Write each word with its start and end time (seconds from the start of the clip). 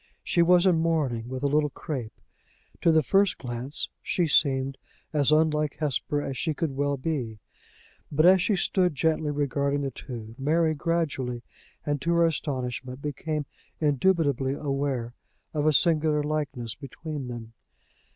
She 0.23 0.41
was 0.41 0.65
in 0.65 0.79
mourning, 0.79 1.29
with 1.29 1.43
a 1.43 1.47
little 1.47 1.69
crape. 1.69 2.19
To 2.81 2.91
the 2.91 3.03
first 3.03 3.37
glance 3.37 3.87
she 4.01 4.25
seemed 4.25 4.79
as 5.13 5.31
unlike 5.31 5.75
Hesper 5.79 6.23
as 6.23 6.39
she 6.39 6.55
could 6.55 6.75
well 6.75 6.97
be; 6.97 7.37
but, 8.11 8.25
as 8.25 8.41
she 8.41 8.55
stood 8.55 8.95
gently 8.95 9.29
regarding 9.29 9.81
the 9.81 9.91
two, 9.91 10.33
Mary, 10.39 10.73
gradually, 10.73 11.43
and 11.85 12.01
to 12.01 12.13
her 12.13 12.25
astonishment, 12.25 12.99
became 12.99 13.45
indubitably 13.79 14.55
aware 14.55 15.13
of 15.53 15.67
a 15.67 15.71
singular 15.71 16.23
likeness 16.23 16.73
between 16.73 17.27
them. 17.27 17.53